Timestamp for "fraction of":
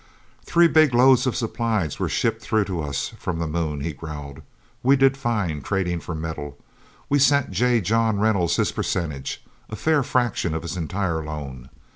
10.01-10.63